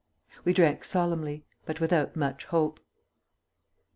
We 0.43 0.51
drank 0.51 0.83
solemnly, 0.83 1.45
but 1.63 1.79
without 1.79 2.15
much 2.15 2.45
hope. 2.45 2.79